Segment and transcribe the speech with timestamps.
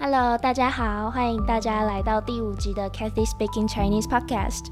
[0.00, 4.66] Hello，大家好，欢迎大家来到第五集的 Kathy Speaking Chinese Podcast。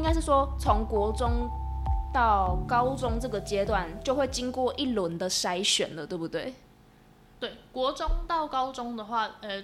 [0.00, 1.48] 应该是说，从国中
[2.12, 6.54] 到高中这个阶段，就会经过一轮的筛选了，对不对？
[7.38, 9.62] 对，国中到高中的话，呃，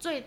[0.00, 0.26] 最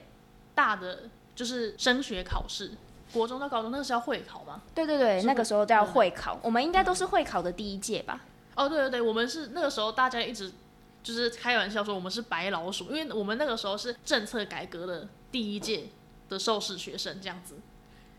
[0.53, 2.71] 大的就是升学考试。
[3.15, 4.61] 国中到高中那个是要会考吗？
[4.75, 8.21] 对对对，那个时候叫嗯会考，我们应该都是会考的第一届吧？
[8.55, 10.51] 哦，对对对，我们是那个时候大家一直
[11.01, 15.85] 就是开玩笑说我们是白老鼠，因为我们那个时候是政策改革的第一届
[16.29, 17.55] 的受试学生这样子。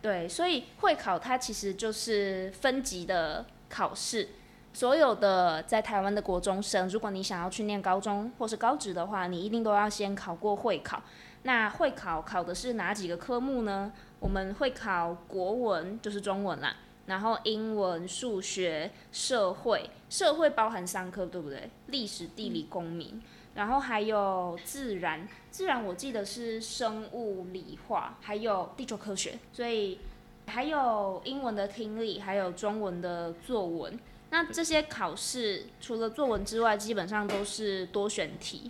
[0.02, 4.30] 对，所以会考它其实就是分级的考试。
[4.72, 11.02] 所有的在台湾的国中生，如果你想要去念高中或是高职的话，你一定都要先考过会考。
[11.46, 13.92] 那会考考的是哪几个科目呢？
[14.18, 16.74] 我们会考国文，就是中文啦，
[17.06, 21.70] 然后英文、数学、社会，社会包含三科，对不对？
[21.86, 23.22] 历史、地理、公民，
[23.54, 30.00] 然后还有自然，自然我记得是生物、理化，还有地球科学，所以
[30.48, 33.96] 还有英文的听力，还有中文的作文。
[34.30, 38.68] 那这些考试除了作文之外，基本上都是多选题。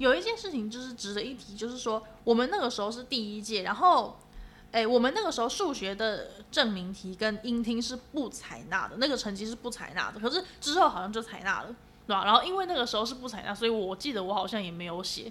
[0.00, 4.16] 有一件事情就是值得一提，就是说我们那个时候是第一届，然后，
[4.72, 12.24] 哎，我们那个时候数学的证明题跟英听是不采纳的，那个成绩是不采纳的，可是之后好像就采纳了，对吧？
[12.24, 15.30] 然后因为那个时候是不采纳，所以我记得我好像也没有写。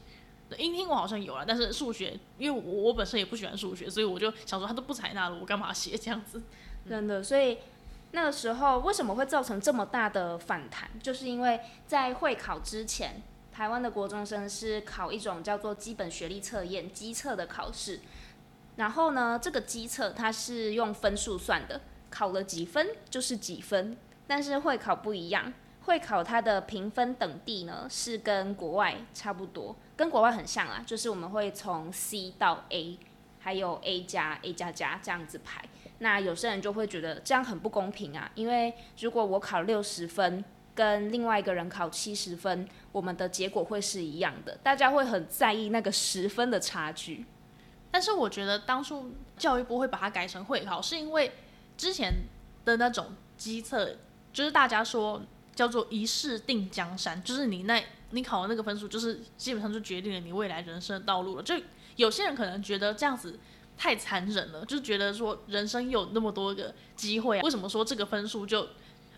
[0.57, 6.41] 英听我好像有了，但是数学，因为我我本身也不喜欢数学，所以我就想说他都不采纳了，我干嘛写这样子？
[6.87, 7.57] 真的，所以
[8.11, 10.89] 那个时候为什么会造成这么大的反弹？
[11.01, 13.21] 就是因为在会考之前，
[13.59, 17.99] 台湾的国中生是考一种叫做基本学历测验（基测）的考试。
[18.77, 23.97] 然后呢，这个基测它是用分数算的，考了几分就是几分。
[24.25, 32.97] 但是会考不一样，会考它的评分等地呢是跟国外差不多，跟国外很像啊，就是我们会从 C 到 A，
[33.39, 35.61] 还有 A 加 A 加加这样子排。
[35.97, 40.45] 那有些人就会觉得这样很不公平啊，因为如果我考六十分，
[40.79, 47.25] 跟另外一个人考七十分，我们的结果会是一样的，大家会很在意那个十分的差距。
[47.91, 51.33] 但是我觉得当初教育部会把它改成会考，是因为
[51.75, 52.13] 之前
[52.63, 53.97] 的那种机测，
[54.31, 55.21] 就是大家说
[55.53, 61.43] 叫做一试定江山，就是你那你考的那个分数，就是基本上就决定了你未来人生的道路了。
[61.43, 61.55] 就
[61.97, 63.37] 有些人可能觉得这样子
[63.77, 68.65] 太残忍了，就觉得说人生有那么多个机会、啊，为什么说这个分数就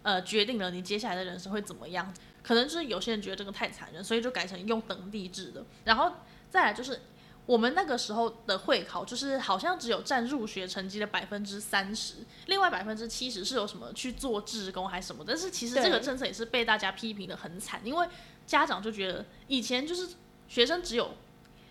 [0.03, 2.13] 呃决定了你接下来的人生会怎么样？
[2.43, 5.63] 可能就是有些人觉得这个太残忍，所以就改成用等地制的。
[5.83, 6.13] 然后
[6.49, 7.01] 再来就是
[7.45, 12.15] 我们那个时候的会考，就是好像只有占入学成绩的百分之三十，
[12.47, 15.23] 另外百分之七十是有什么去做志工还是什么。
[15.27, 18.07] 但是其实这个政策也是被大家批评的很惨，因为
[18.47, 20.09] 家长就觉得以前就是
[20.47, 21.13] 学生只有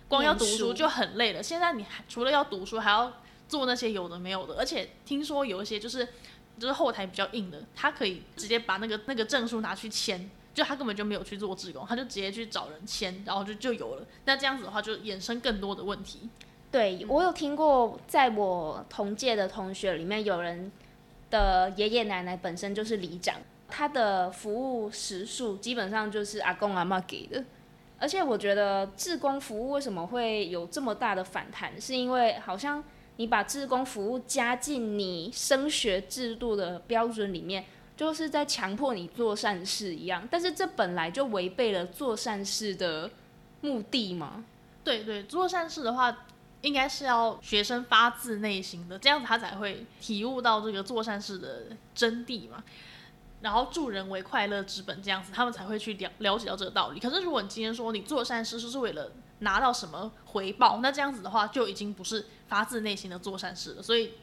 [0.08, 6.08] 光要读书就很累了，现在你还除了要读书，还要做那些有的没有的，而且听说有一些就是
[6.60, 10.31] 就是后台比较硬的，他可以直接把那个那个证书拿去签。
[10.53, 14.06] 就他根本就没有去做志工，他就直接去找人签，然后就就有了。
[14.25, 16.28] 那这样子的话，就衍生更多的问题。
[16.72, 20.70] 对我有听过，在我同届的同学里面，有人
[21.31, 23.37] 的爷爷奶奶本身就是里长，
[23.69, 27.44] 他的服务时数基本上就是阿公阿妈给的。
[28.00, 32.82] 而且我觉得志工服务为什么会有这么大的反弹，是因为好像
[33.20, 40.26] 你把志工服务加进你升学制度的标准里面，就是在强迫你做善事一样。
[40.31, 43.10] 但是这本来就违背了做善事的
[43.60, 44.42] 目的嘛。
[44.82, 46.25] 对对，做善事的话，
[46.62, 51.64] 应该是要学生发自内心的，这样子他才会体悟到这个做善事的
[51.94, 52.64] 真谛嘛。
[53.42, 56.98] 然后助人为快乐之本，这样子他们才会去了了解到这个道理。
[56.98, 63.82] 可是如果你今天说你做善事是为了拿到什么回报，那这样子的话就已经不是发自内心的做善事了。
[63.82, 64.14] 所以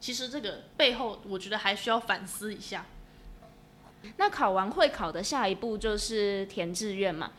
[0.00, 2.86] 其实这个背后，我觉得还需要反思一下。
[4.16, 7.32] 那考完会考的下一步就是填志愿嘛，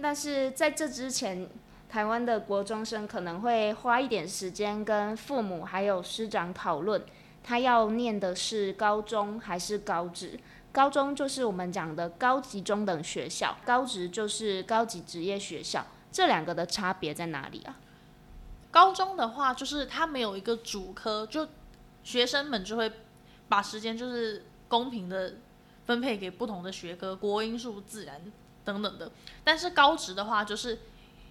[0.00, 1.48] 但是在这之前，
[1.88, 7.02] 台湾的国中生可能会花一点时间跟父母还有师长讨论，
[7.42, 10.38] 他要念的是高中还是高职。
[10.70, 17.76] 高中就是我们讲的高级中等学校，高职就是高级职业学校，这两个的差别在哪里啊？
[18.70, 21.48] 高中的话，就是它没有一个主科，就
[22.04, 22.92] 学生们就会
[23.48, 25.34] 把时间就是公平的
[25.86, 28.20] 分配给不同的学科，国英数自然
[28.64, 29.10] 等等的。
[29.42, 30.78] 但是高职的话，就是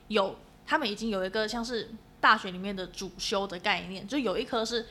[0.07, 0.35] 有
[0.65, 1.89] 他们已经有一个像是
[2.19, 4.85] 大学里面的主修的概念，就有一科是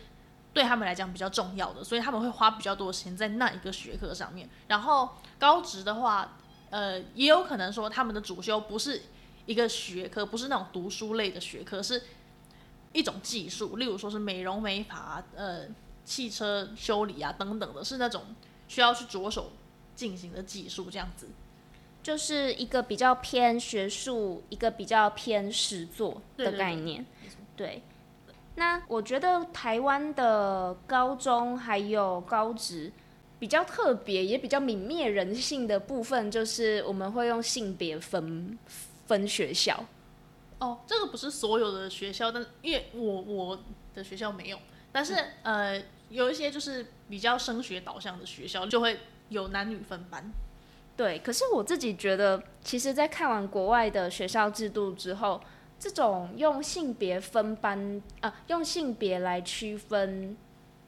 [0.52, 4.48] 对他们来讲比较重要的，所以他们会花比较多的时间在那一个学科上面。
[4.66, 6.36] 然后高职的话，
[6.70, 9.02] 呃，也有可能说他们的主修不是
[9.50, 12.00] 一个学科，不是那种读书类的学科，是
[12.92, 15.66] 一种技术，例如说是美容美发、呃，
[16.04, 18.22] 汽车修理啊等等的，是那种
[18.68, 19.50] 需要去着手
[19.96, 21.26] 进行的技术，这样子。
[22.00, 27.04] 就是一个比较偏学术，一个比较偏实作的概念。
[27.56, 27.82] 对，
[28.54, 32.92] 那我觉得台湾的高中还有高职
[33.40, 38.56] 比较特别，也比较泯灭人性的部分，就是我们会用性别分
[39.10, 39.84] 分学校。
[40.60, 43.60] 哦，这个不是所有的学校，但因为我我
[43.92, 44.58] 的学校没有，
[44.92, 50.30] 但是呃，有一些就是比较升学导向的学校就会有男女分班。
[50.96, 55.40] 对，可是我自己觉得，其实，在看完国外的学校制度之后，
[55.78, 60.36] 这种用性别分班啊，用性别来区分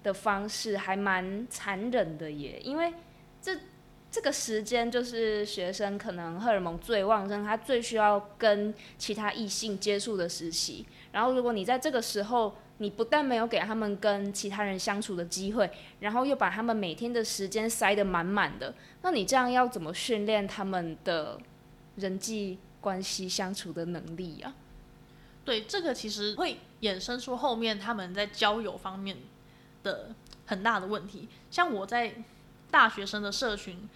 [0.04, 2.60] 的方式，还蛮残忍的耶。
[2.62, 2.92] 因为
[3.40, 3.58] 这
[4.12, 10.84] 这个时间，就是学生可能荷尔蒙最旺盛，他最需要跟其他异性接触的时期。
[11.12, 15.70] 然后，如果你在这个时候，你不但没有给他们跟其他人相处的机会，
[16.00, 21.40] 然后又把他们每天的时间塞得满满的，那你这样要怎么训练他们的
[21.96, 24.52] 人际关系相处的能力呀？
[25.42, 29.16] 对，这个其实会衍生出后面他们在交友方面
[29.82, 31.28] 的很大的问题。
[31.50, 32.12] 像我在
[32.72, 33.88] 大学生的社群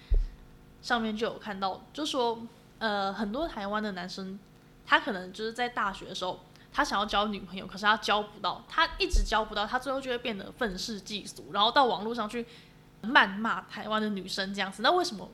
[0.83, 2.47] 上面就有看到，就说
[2.79, 4.39] 呃，很多台湾的男生，
[4.87, 6.39] 他可能就是在大学的时候。
[6.73, 12.45] 他想要交女朋友，可是他交不到，他一直交不到，他最后就会变得愤世嫉俗，然后到网络上去
[13.03, 14.83] 谩骂台湾的女生这样子。
[14.83, 15.27] 那为什么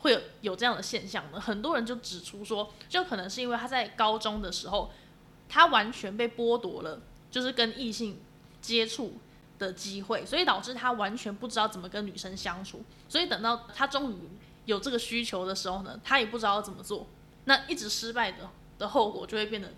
[0.00, 1.40] 会有有这样的现象呢？
[1.40, 4.90] 很多人就指出说，就可能是因为他在高中的时候，
[5.48, 7.00] 他完全被剥夺了
[7.30, 8.20] 就是跟异性
[8.60, 9.14] 接触
[9.60, 12.82] 的机会，所以导致他完全不知道怎么跟女生相处。
[13.08, 14.16] 所以等到他终于
[14.64, 17.06] 有这个需求的时候呢，他也不知道怎么做，
[17.44, 19.68] 那一直失败的的后果就会变得。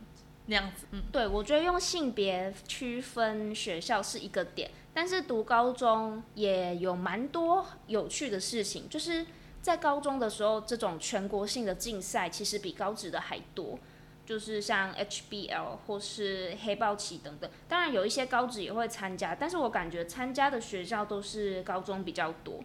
[0.46, 9.24] 那样子，嗯，对，我觉得用性别区分学校是一个点，但是读高中也有蛮多有趣的事情，就是
[9.62, 13.78] 在高中的时候，这种全国性的竞赛其实比高职的还多，
[14.24, 22.60] 就是像 HBL 或是黑豹旗等等，当然有一些高职也会参加，但是我感觉参加的学校都是高中比较多。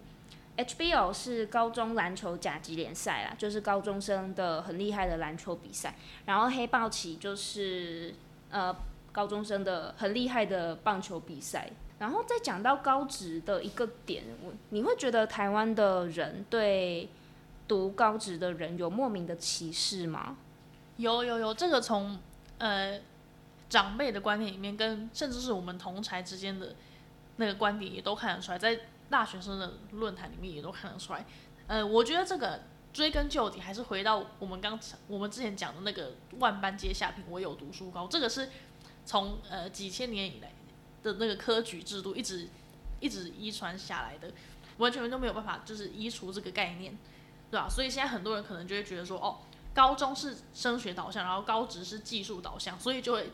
[0.58, 5.96] HBL 是高中篮球甲级联赛啦，就是高中生的很厉害的篮球比赛。
[6.26, 8.14] 然后黑豹旗就是
[8.50, 8.76] 呃
[9.12, 11.70] 高中生的很厉害的棒球比赛。
[12.00, 14.24] 然后再讲到高职的一个点，
[14.70, 17.10] 你会觉得台湾的人对
[17.68, 20.38] 读高职的人有莫名的歧视吗？
[20.98, 22.20] 有有有，这个从
[22.58, 23.00] 呃
[23.70, 26.76] 长辈的观念里面，跟甚至是我们同才之间的
[27.38, 28.80] 那个观点也都看得出来，在。
[29.10, 31.26] 大学生的论坛里面也都看得出来，
[31.68, 34.78] 呃，我觉得这个追根究底还是回到我们刚
[35.08, 38.50] 我们之前讲的那个万般皆下品，唯有读书高，这个是
[39.06, 40.52] 从呃几千年以来
[41.04, 42.50] 的那个科举制度一直
[43.00, 44.30] 一直遗传下来的，
[44.76, 46.98] 完全都没有办法就是移除这个概念，
[47.50, 47.70] 对吧？
[47.70, 49.38] 所以现在很多人可能就会觉得说，哦，
[49.78, 53.30] 高中是升学导向，然后高职是技术导向，所以就会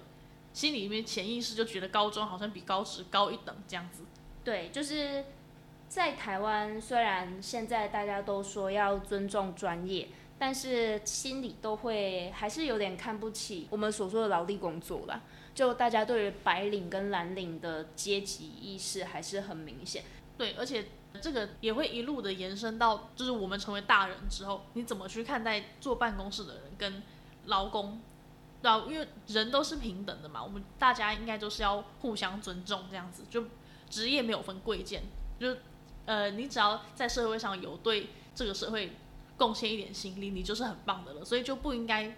[0.51, 4.03] 心里面潜意识就觉得高中好像比高职高一等这样子。
[4.43, 5.23] 对，就是。
[5.89, 10.07] 在台湾，虽然现在大家都说要尊重专业，
[10.39, 15.21] 但是心里都会还是有点看不起我们所说的劳力工作啦。
[15.53, 20.03] 就大家对于白领跟蓝领的阶级意识还是很明显。
[20.35, 20.83] 对，而且
[21.21, 27.03] 这个也会一路的延伸到，就是我们成为大人之后，你怎么去看待坐办公室的人跟
[27.45, 28.01] 劳工？
[28.61, 33.45] 对啊，因为人都是平等的嘛，我们大家应该都是要互相尊重这样子，就
[33.89, 35.03] 职业没有分贵贱，
[35.39, 35.55] 就。
[36.05, 38.91] 呃，你只要在社会上有对这个社会
[39.37, 41.23] 贡献一点心力，你就是很棒的了。
[41.23, 42.13] 所以就不应该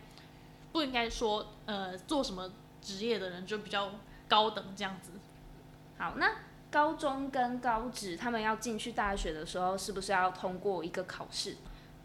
[0.72, 3.92] 不应该说，呃，做什么职业的人就比较
[4.28, 5.12] 高等这样子。
[6.00, 6.32] 好，那
[6.76, 11.56] 高中跟高职他们要进去大学的时候，是不是要通过一个考试？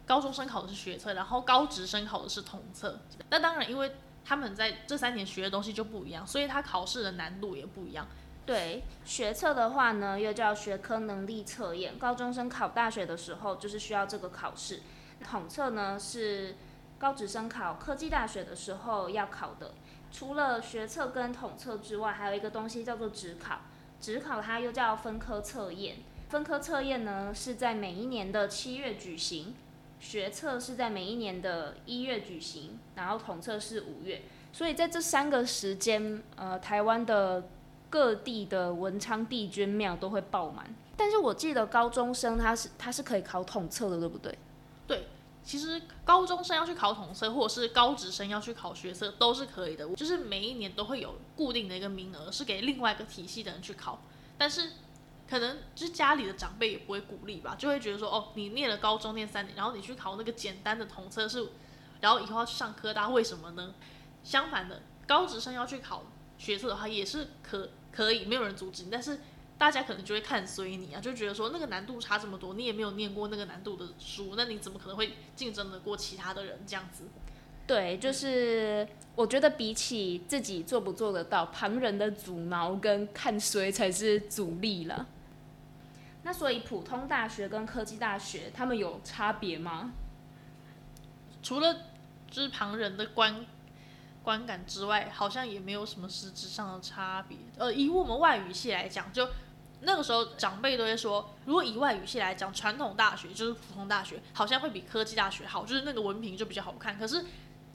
[0.06, 3.00] 高中生考的是学测，然后高职生考的是统测。
[3.30, 8.06] 那当然，因为他们在这三年学的东西就不一样，所以他考试的难度也不一样。
[8.46, 11.98] 对学测的话呢，又叫学科能力测验。
[11.98, 14.82] 高中生考大学的时候，就是需要这个考试。
[15.28, 16.54] 统测呢是
[16.96, 19.72] 高职生考科技大学的时候要考的。
[20.12, 23.62] 除了学测跟统测之外，还有一个东西叫做职考。
[24.00, 25.96] 职考它又叫分科测验。
[26.28, 29.54] 分科测验呢是在每一年的七月举行，
[29.98, 34.22] 学测是在每一年的一月举行，然后统测是五月。
[34.52, 37.48] 所以在这三个时间，呃，台湾的
[37.88, 40.66] 各地的文昌帝君庙都会爆满。
[40.96, 44.36] 但是我记得高中生他是他是可以考统测的，对不对？
[45.42, 54.02] 其实高中生要去考统测，或者是高职生要去考学测都是可以的，就是每一年都会有固定的一个名额是给另外一个体系的人去考，
[54.36, 54.72] 但是。
[55.28, 61.50] 可能就是家里的长辈也不会鼓励吧，就会觉得说，哦，你念了高中念三年，然后你去考那个简单的统测是，
[62.00, 63.72] 然后以后要去上科大，为什么呢？
[64.24, 66.02] 相反的，高职生要去考
[66.36, 69.20] 学测的话，也是可可以，没有人阻止你，但是
[69.60, 77.04] 大家可能就会看衰你啊，就觉得说那个难度差这么多，你也没有念过那个难度的书，那你怎么可能会竞争得过其他的人这样子？
[77.66, 85.06] 对，就是我觉得比起自己做不做得到，旁人的阻挠跟看衰才是阻力了。
[86.22, 89.92] 那所以普通大学跟科技大学，他们有差别吗？
[91.42, 91.82] 除了
[92.30, 93.44] 就是旁人的观
[94.22, 97.36] 观感之外，好像也没有什么实质上的差别。
[97.58, 99.28] 呃，以我们外语系来讲，就
[99.82, 106.98] 那个时候长辈都会说，如果以外语系来讲，传统大学就是普通大学，好像会比科技大学好，就是那个文凭就比较好看。
[106.98, 107.24] 可是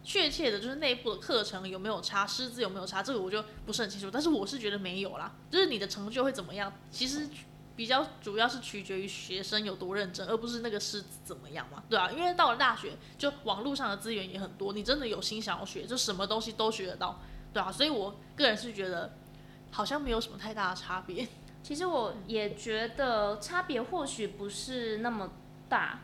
[0.03, 4.09] 确切的就是内部的课程有没有差，师资有没有差，这个我就不是很清楚。
[4.11, 7.27] 但是我是觉得没有啦，就是你的成就会怎么样，其实。
[7.77, 17.19] 比较主要是取决于学生有多认真，而不是那个师资怎么样嘛，对啊，因为到了大学，就网络上的资源也很多，你真的有心想要学，就什么东西都学得到，
[17.51, 19.17] 对啊，所以我个人是觉得
[19.71, 21.27] 好像没有什么太大的差别。
[21.65, 25.31] 其实我也觉得差别或许不是那么
[25.67, 26.01] 大。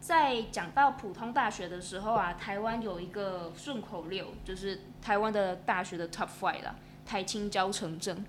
[0.00, 6.74] 在讲到普通大学的时候啊，台湾有一个顺口溜，就是台湾的大学的 top five 啦，
[7.06, 8.24] 台青交城正。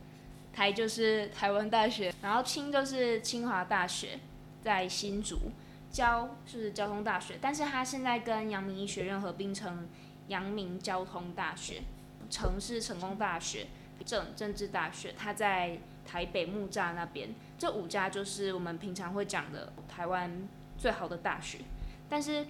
[0.54, 4.20] 台就是台湾大学，然后清就是清华大学，
[4.62, 5.52] 在新竹，
[5.90, 9.90] 交是交通大学，但是它现在跟阳明医学院合并成
[10.28, 11.82] 阳明交通大学，
[12.30, 13.66] 城是成功大学，
[14.06, 15.80] 政政治大学，它在
[16.10, 20.48] 台北木栅那边，这五家就是我们平常会讲的台湾
[20.78, 21.60] 最好的大学，
[22.10, 22.46] 但是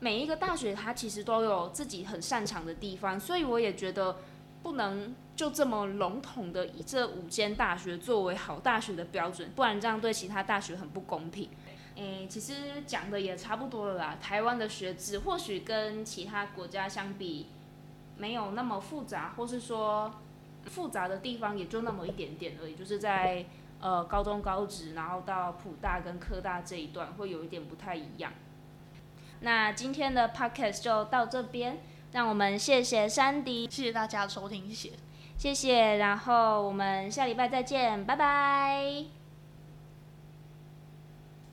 [0.00, 4.16] 每一个大学它其实都有自己很擅长的地方，所以我也觉得
[4.62, 5.14] 不能。
[5.38, 11.48] 就这么笼统的以这五间大学作为好大学的标准，不然这样对其他大学很不公平。
[11.94, 14.18] 诶，其实讲的也差不多了啦。
[14.20, 17.46] 台湾的学制或许跟其他国家相比
[18.16, 20.12] 没有那么复杂，或是说
[20.68, 23.46] 复杂的地方也就那么一点点而已，就是在
[23.80, 28.32] 呃高中高职，然后到普大跟科大这一段会有一点不太一样。
[29.40, 31.78] 那今天的 podcast 就到这边，
[32.12, 34.96] 让我们谢谢山迪，谢谢大家的收听，谢谢。
[35.36, 39.17] 谢谢，然后我们下礼拜再见，拜拜。